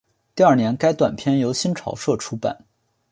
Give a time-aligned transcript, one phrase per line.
[0.33, 2.65] 第二年该短篇由新潮社出版。